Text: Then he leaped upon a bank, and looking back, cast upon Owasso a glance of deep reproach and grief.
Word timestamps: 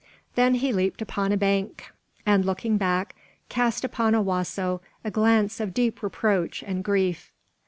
Then 0.33 0.55
he 0.55 0.73
leaped 0.73 0.99
upon 1.03 1.31
a 1.31 1.37
bank, 1.37 1.91
and 2.25 2.43
looking 2.43 2.75
back, 2.77 3.13
cast 3.49 3.83
upon 3.83 4.15
Owasso 4.15 4.81
a 5.03 5.11
glance 5.11 5.59
of 5.59 5.75
deep 5.75 6.01
reproach 6.01 6.63
and 6.63 6.83
grief. 6.83 7.31